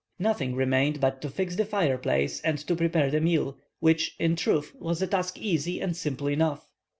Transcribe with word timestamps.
Nothing 0.17 0.55
remained 0.55 0.99
but 0.99 1.21
to 1.21 1.29
fix 1.29 1.55
the 1.55 1.63
fireplace 1.63 2.41
and 2.41 2.57
to 2.57 2.75
prepare 2.75 3.11
the 3.11 3.21
meal, 3.21 3.59
which, 3.81 4.15
in 4.17 4.35
truth, 4.35 4.73
was 4.79 4.99
a 5.03 5.05
task 5.05 5.37
easy 5.39 5.79
and 5.79 5.95
simple 5.95 6.25
enough. 6.27 6.71